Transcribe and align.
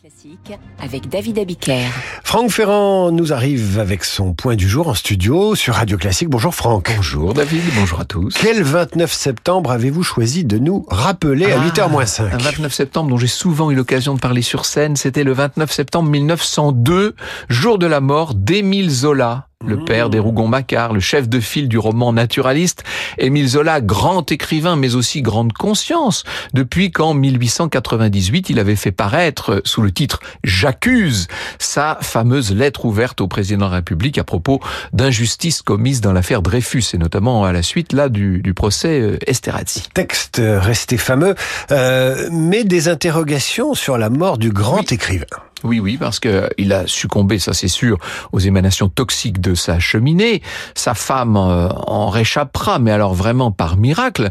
Classique 0.00 0.58
avec 0.80 1.08
David 1.08 1.38
Abiker. 1.38 1.84
Franck 2.24 2.50
Ferrand 2.50 3.10
nous 3.12 3.32
arrive 3.32 3.78
avec 3.78 4.04
son 4.04 4.32
point 4.32 4.54
du 4.56 4.68
jour 4.68 4.88
en 4.88 4.94
studio 4.94 5.54
sur 5.54 5.74
Radio 5.74 5.98
Classique. 5.98 6.28
Bonjour 6.30 6.54
Franck. 6.54 6.90
Bonjour 6.96 7.34
David, 7.34 7.62
bonjour 7.76 8.00
à 8.00 8.04
tous. 8.04 8.34
Quel 8.40 8.62
29 8.62 9.12
septembre 9.12 9.70
avez-vous 9.70 10.02
choisi 10.02 10.44
de 10.44 10.58
nous 10.58 10.86
rappeler 10.88 11.52
à 11.52 11.58
8h-5 11.58 12.28
Ah, 12.30 12.34
Un 12.34 12.38
29 12.38 12.72
septembre 12.72 13.10
dont 13.10 13.18
j'ai 13.18 13.26
souvent 13.26 13.70
eu 13.70 13.74
l'occasion 13.74 14.14
de 14.14 14.20
parler 14.20 14.42
sur 14.42 14.64
scène, 14.64 14.96
c'était 14.96 15.24
le 15.24 15.32
29 15.32 15.70
septembre 15.70 16.08
1902, 16.10 17.14
jour 17.48 17.78
de 17.78 17.86
la 17.86 18.00
mort 18.00 18.34
d'Émile 18.34 18.90
Zola, 18.90 19.48
le 19.66 19.84
père 19.84 20.10
des 20.10 20.18
Rougon-Macquart, 20.18 20.92
le 20.92 21.00
chef 21.00 21.28
de 21.28 21.40
file 21.40 21.68
du 21.68 21.78
roman 21.78 22.12
naturaliste. 22.12 22.84
Émile 23.18 23.48
Zola, 23.48 23.80
grand 23.80 24.30
écrivain, 24.32 24.76
mais 24.76 24.94
aussi 24.94 25.22
grande 25.22 25.52
conscience, 25.52 26.24
depuis 26.54 26.90
qu'en 26.90 27.14
1898, 27.14 28.50
il 28.50 28.58
avait 28.58 28.76
fait 28.76 28.92
paraître, 28.92 29.62
sous 29.64 29.82
le 29.82 29.90
titre 29.92 30.20
J'accuse, 30.44 31.28
sa 31.58 31.98
fameuse 32.00 32.52
lettre 32.54 32.84
ouverte 32.84 33.20
au 33.20 33.28
président 33.28 33.66
de 33.66 33.70
la 33.70 33.76
République 33.76 34.18
à 34.18 34.24
propos 34.24 34.60
d'injustices 34.92 35.62
commises 35.62 36.00
dans 36.00 36.12
l'affaire 36.12 36.42
Dreyfus, 36.42 36.84
et 36.94 36.98
notamment 36.98 37.44
à 37.44 37.52
la 37.52 37.62
suite 37.62 37.92
là 37.92 38.08
du, 38.08 38.40
du 38.42 38.54
procès 38.54 39.00
euh, 39.00 39.16
Esterhazy. 39.26 39.84
Texte 39.94 40.40
resté 40.42 40.96
fameux, 40.96 41.34
euh, 41.70 42.28
mais 42.30 42.64
des 42.64 42.88
interrogations 42.88 43.74
sur 43.74 43.98
la 43.98 44.10
mort 44.10 44.38
du 44.38 44.50
grand 44.50 44.78
Oui. 44.78 44.86
écrivain. 44.90 45.26
Oui, 45.64 45.80
oui, 45.80 45.96
parce 45.96 46.20
que 46.20 46.48
il 46.58 46.72
a 46.72 46.86
succombé, 46.86 47.38
ça 47.38 47.52
c'est 47.52 47.68
sûr, 47.68 47.98
aux 48.32 48.38
émanations 48.38 48.88
toxiques 48.88 49.40
de 49.40 49.54
sa 49.54 49.78
cheminée. 49.78 50.42
Sa 50.74 50.94
femme 50.94 51.36
euh, 51.36 51.68
en 51.68 52.08
réchappera, 52.08 52.78
mais 52.78 52.90
alors 52.90 53.14
vraiment 53.14 53.50
par 53.50 53.76
miracle. 53.76 54.30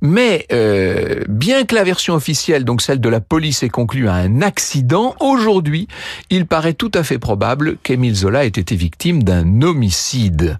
Mais 0.00 0.46
euh, 0.52 1.24
bien 1.28 1.64
que 1.64 1.74
la 1.74 1.84
version 1.84 2.14
officielle, 2.14 2.64
donc 2.64 2.82
celle 2.82 3.00
de 3.00 3.08
la 3.08 3.20
police, 3.20 3.62
ait 3.62 3.68
conclu 3.68 4.08
à 4.08 4.14
un 4.14 4.42
accident, 4.42 5.14
aujourd'hui, 5.20 5.88
il 6.30 6.46
paraît 6.46 6.74
tout 6.74 6.90
à 6.94 7.02
fait 7.02 7.18
probable 7.18 7.76
qu'Émile 7.82 8.14
Zola 8.14 8.44
ait 8.44 8.48
été 8.48 8.76
victime 8.76 9.22
d'un 9.22 9.62
homicide. 9.62 10.58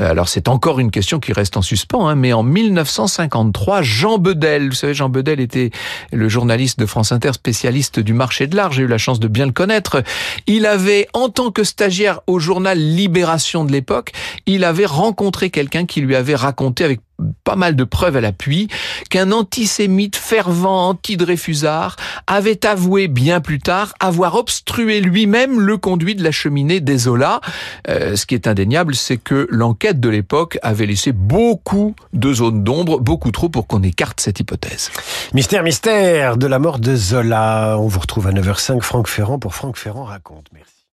Euh, 0.00 0.10
Alors 0.10 0.28
c'est 0.28 0.48
encore 0.48 0.80
une 0.80 0.90
question 0.90 1.20
qui 1.20 1.32
reste 1.32 1.56
en 1.56 1.62
suspens, 1.62 2.08
hein, 2.08 2.14
mais 2.14 2.32
en 2.32 2.42
1953, 2.42 3.82
Jean 3.82 4.18
Bedel, 4.18 4.68
vous 4.68 4.74
savez, 4.74 4.94
Jean 4.94 5.08
Bedel 5.08 5.40
était 5.40 5.70
le 6.12 6.28
journaliste 6.28 6.78
de 6.78 6.86
France 6.86 7.12
Inter 7.12 7.32
spécialiste 7.32 8.00
du 8.00 8.12
marché 8.12 8.46
de 8.46 8.56
l'art, 8.56 8.72
j'ai 8.72 8.82
eu 8.82 8.86
la 8.88 8.98
chance 8.98 9.20
de 9.20 9.28
bien 9.28 9.39
le 9.46 9.52
connaître. 9.52 10.02
Il 10.46 10.66
avait, 10.66 11.08
en 11.12 11.28
tant 11.28 11.50
que 11.50 11.64
stagiaire 11.64 12.20
au 12.26 12.38
journal 12.38 12.78
Libération 12.78 13.64
de 13.64 13.72
l'époque, 13.72 14.12
il 14.46 14.64
avait 14.64 14.86
rencontré 14.86 15.50
quelqu'un 15.50 15.86
qui 15.86 16.00
lui 16.00 16.16
avait 16.16 16.34
raconté 16.34 16.84
avec 16.84 17.00
pas 17.44 17.56
mal 17.56 17.76
de 17.76 17.84
preuves 17.84 18.16
à 18.16 18.20
l'appui, 18.20 18.68
qu'un 19.10 19.32
antisémite 19.32 20.16
fervent 20.16 20.88
anti-Dreyfusard 20.88 21.96
avait 22.26 22.66
avoué 22.66 23.08
bien 23.08 23.40
plus 23.40 23.58
tard 23.58 23.94
avoir 24.00 24.34
obstrué 24.36 25.00
lui-même 25.00 25.60
le 25.60 25.76
conduit 25.76 26.14
de 26.14 26.22
la 26.22 26.30
cheminée 26.30 26.80
des 26.80 26.98
Zola. 26.98 27.40
Euh, 27.88 28.16
ce 28.16 28.26
qui 28.26 28.34
est 28.34 28.46
indéniable, 28.46 28.94
c'est 28.94 29.16
que 29.16 29.46
l'enquête 29.50 30.00
de 30.00 30.08
l'époque 30.08 30.58
avait 30.62 30.86
laissé 30.86 31.12
beaucoup 31.12 31.94
de 32.12 32.32
zones 32.32 32.64
d'ombre, 32.64 33.00
beaucoup 33.00 33.30
trop 33.30 33.48
pour 33.48 33.66
qu'on 33.66 33.82
écarte 33.82 34.20
cette 34.20 34.40
hypothèse. 34.40 34.90
Mystère, 35.32 35.62
mystère 35.62 36.36
de 36.36 36.46
la 36.46 36.58
mort 36.58 36.78
de 36.78 36.94
Zola. 36.96 37.76
On 37.78 37.86
vous 37.86 38.00
retrouve 38.00 38.26
à 38.26 38.32
9h05, 38.32 38.80
Franck 38.80 39.08
Ferrand 39.08 39.38
pour 39.38 39.54
Franck 39.54 39.76
Ferrand 39.76 40.04
raconte. 40.04 40.46
Merci. 40.52 40.79